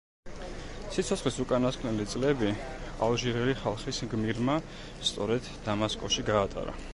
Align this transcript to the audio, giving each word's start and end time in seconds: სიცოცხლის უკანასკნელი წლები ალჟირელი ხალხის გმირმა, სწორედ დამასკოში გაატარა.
სიცოცხლის 0.93 1.35
უკანასკნელი 1.43 2.07
წლები 2.13 2.49
ალჟირელი 3.09 3.55
ხალხის 3.63 4.01
გმირმა, 4.15 4.57
სწორედ 5.11 5.53
დამასკოში 5.69 6.27
გაატარა. 6.33 6.79